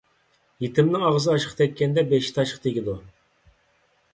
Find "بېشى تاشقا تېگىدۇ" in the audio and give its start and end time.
2.15-2.97